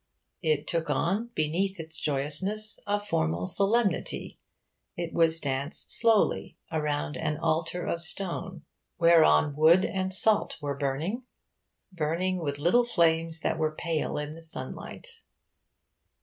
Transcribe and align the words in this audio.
It 0.41 0.65
took 0.67 0.89
on, 0.89 1.29
beneath 1.35 1.79
its 1.79 1.95
joyousness, 1.95 2.79
a 2.87 2.99
formal 3.05 3.45
solemnity. 3.45 4.39
It 4.97 5.13
was 5.13 5.39
danced 5.39 5.91
slowly 5.91 6.57
around 6.71 7.17
an 7.17 7.37
altar 7.37 7.83
of 7.83 8.01
stone, 8.01 8.63
whereon 8.97 9.55
wood 9.55 9.85
and 9.85 10.11
salt 10.11 10.57
were 10.59 10.75
burning 10.75 11.25
burning 11.91 12.39
with 12.39 12.57
little 12.57 12.83
flames 12.83 13.41
that 13.41 13.59
were 13.59 13.75
pale 13.75 14.17
in 14.17 14.33
the 14.33 14.41
sunlight. 14.41 15.21